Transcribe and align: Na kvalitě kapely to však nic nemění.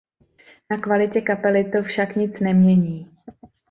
Na 0.71 0.77
kvalitě 0.77 1.21
kapely 1.21 1.63
to 1.71 1.83
však 1.83 2.15
nic 2.15 2.39
nemění. 2.39 3.11